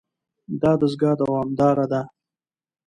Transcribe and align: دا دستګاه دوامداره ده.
دا 0.61 0.71
دستګاه 0.79 1.15
دوامداره 1.21 1.85
ده. 1.91 2.01